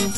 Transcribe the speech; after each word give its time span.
Hello 0.00 0.08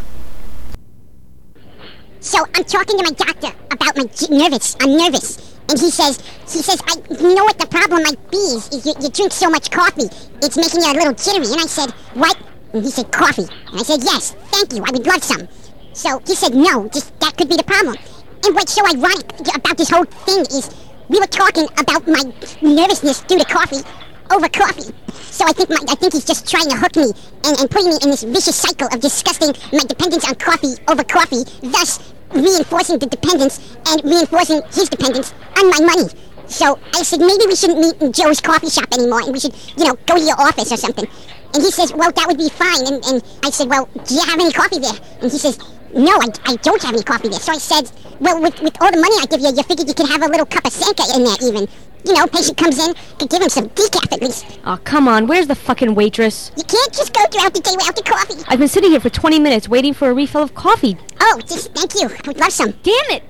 So 2.20 2.38
I'm 2.54 2.64
talking 2.64 2.96
to 2.96 3.04
my 3.04 3.10
doctor 3.10 3.52
about 3.70 3.98
my 3.98 4.08
nervous. 4.30 4.76
I'm 4.80 4.96
nervous. 4.96 5.55
And 5.68 5.78
he 5.78 5.90
says, 5.90 6.20
he 6.42 6.62
says, 6.62 6.80
I 6.86 6.94
you 7.10 7.34
know 7.34 7.44
what 7.44 7.58
the 7.58 7.66
problem 7.66 8.02
might 8.02 8.30
be 8.30 8.36
is, 8.36 8.68
is 8.68 8.86
you, 8.86 8.94
you 9.00 9.10
drink 9.10 9.32
so 9.32 9.50
much 9.50 9.70
coffee, 9.70 10.08
it's 10.42 10.56
making 10.56 10.82
you 10.82 10.92
a 10.92 10.94
little 10.94 11.14
jittery. 11.14 11.46
And 11.46 11.60
I 11.60 11.66
said, 11.66 11.90
what? 12.14 12.36
And 12.72 12.84
he 12.84 12.90
said, 12.90 13.10
coffee. 13.10 13.46
And 13.70 13.80
I 13.80 13.82
said, 13.82 14.02
yes, 14.02 14.32
thank 14.52 14.72
you, 14.72 14.84
I 14.86 14.90
would 14.92 15.06
love 15.06 15.24
some. 15.24 15.48
So 15.92 16.20
he 16.26 16.34
said, 16.34 16.54
no, 16.54 16.88
just 16.88 17.18
that 17.20 17.36
could 17.36 17.48
be 17.48 17.56
the 17.56 17.64
problem. 17.64 17.96
And 18.44 18.54
what's 18.54 18.72
so 18.72 18.86
ironic 18.86 19.32
about 19.54 19.76
this 19.76 19.90
whole 19.90 20.04
thing 20.04 20.40
is 20.54 20.70
we 21.08 21.18
were 21.18 21.26
talking 21.26 21.66
about 21.78 22.06
my 22.06 22.22
nervousness 22.62 23.22
due 23.22 23.38
to 23.38 23.44
coffee 23.44 23.82
over 24.30 24.48
coffee. 24.48 24.92
So 25.12 25.44
I 25.46 25.52
think 25.52 25.70
my, 25.70 25.78
I 25.88 25.94
think 25.94 26.12
he's 26.12 26.24
just 26.24 26.48
trying 26.48 26.68
to 26.70 26.76
hook 26.76 26.96
me 26.96 27.12
and, 27.44 27.58
and 27.58 27.70
putting 27.70 27.90
me 27.90 27.98
in 28.02 28.10
this 28.10 28.22
vicious 28.22 28.56
cycle 28.56 28.88
of 28.92 29.00
disgusting 29.00 29.52
my 29.72 29.80
dependence 29.80 30.26
on 30.28 30.34
coffee 30.36 30.74
over 30.88 31.04
coffee, 31.04 31.44
thus 31.62 32.12
reinforcing 32.36 32.98
the 32.98 33.06
dependence 33.06 33.76
and 33.88 34.04
reinforcing 34.04 34.62
his 34.72 34.88
dependence 34.88 35.34
on 35.56 35.70
my 35.70 35.80
money. 35.80 36.08
So 36.46 36.78
I 36.94 37.02
said 37.02 37.20
maybe 37.20 37.46
we 37.46 37.56
shouldn't 37.56 37.80
meet 37.80 38.00
in 38.00 38.12
Joe's 38.12 38.40
coffee 38.40 38.70
shop 38.70 38.86
anymore 38.92 39.20
and 39.20 39.32
we 39.32 39.40
should, 39.40 39.54
you 39.76 39.84
know, 39.84 39.96
go 40.06 40.16
to 40.16 40.22
your 40.22 40.40
office 40.40 40.70
or 40.72 40.76
something. 40.76 41.08
And 41.54 41.62
he 41.62 41.70
says, 41.70 41.92
well, 41.92 42.12
that 42.12 42.26
would 42.26 42.38
be 42.38 42.48
fine. 42.48 42.86
And, 42.86 43.04
and 43.06 43.22
I 43.42 43.50
said, 43.50 43.68
well, 43.68 43.88
do 44.04 44.14
you 44.14 44.20
have 44.20 44.38
any 44.38 44.52
coffee 44.52 44.78
there? 44.78 44.94
And 45.20 45.32
he 45.32 45.38
says, 45.38 45.58
no, 45.94 46.12
I, 46.12 46.28
I 46.44 46.56
don't 46.56 46.82
have 46.82 46.94
any 46.94 47.02
coffee 47.02 47.28
there. 47.28 47.40
So 47.40 47.52
I 47.52 47.58
said, 47.58 47.90
well, 48.20 48.40
with, 48.40 48.60
with 48.60 48.76
all 48.80 48.90
the 48.90 49.00
money 49.00 49.16
I 49.20 49.26
give 49.26 49.40
you, 49.40 49.48
you 49.48 49.62
figured 49.62 49.88
you 49.88 49.94
could 49.94 50.08
have 50.08 50.22
a 50.22 50.28
little 50.28 50.46
cup 50.46 50.66
of 50.66 50.72
Sanka 50.72 51.02
in 51.14 51.24
there 51.24 51.36
even. 51.42 51.68
You 52.04 52.14
know, 52.14 52.26
patient 52.26 52.56
comes 52.56 52.78
in, 52.78 52.94
could 53.18 53.30
give 53.30 53.42
him 53.42 53.48
some 53.48 53.68
decaf 53.70 54.05
at 54.16 54.22
least. 54.22 54.58
Oh, 54.64 54.78
come 54.84 55.08
on. 55.08 55.26
Where's 55.26 55.46
the 55.46 55.54
fucking 55.54 55.94
waitress? 55.94 56.50
You 56.56 56.64
can't 56.64 56.92
just 56.92 57.12
go 57.12 57.24
throughout 57.26 57.54
the 57.54 57.60
day 57.60 57.72
without 57.76 57.96
the 57.96 58.02
coffee. 58.02 58.42
I've 58.48 58.58
been 58.58 58.68
sitting 58.68 58.90
here 58.90 59.00
for 59.00 59.10
20 59.10 59.38
minutes 59.38 59.68
waiting 59.68 59.94
for 59.94 60.10
a 60.10 60.14
refill 60.14 60.42
of 60.42 60.54
coffee. 60.54 60.96
Oh, 61.20 61.40
just 61.46 61.72
thank 61.74 61.94
you. 61.94 62.08
I 62.08 62.26
would 62.26 62.38
love 62.38 62.52
some. 62.52 62.70
Damn 62.82 62.94
it! 63.10 63.22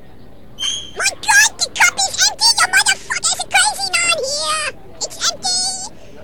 My 0.96 1.10
God, 1.10 1.58
the 1.58 1.68
cup 1.74 1.94
is 1.96 2.18
empty! 2.30 2.48
You 2.56 2.66
motherfuckers 2.72 3.44
are 3.44 3.48
crazy 3.52 3.86
on 4.00 4.18
here! 4.24 4.96
It's 4.96 5.30
empty! 5.30 5.58